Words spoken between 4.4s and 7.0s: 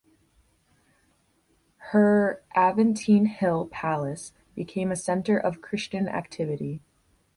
became a center of Christian activity.